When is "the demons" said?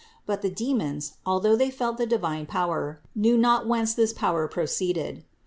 0.41-1.17